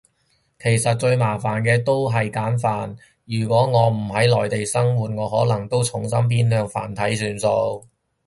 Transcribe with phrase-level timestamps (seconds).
[0.57, 7.87] 其實最麻煩都係簡繁，如果我唔係内地生活，我可能都重心偏向繁體算數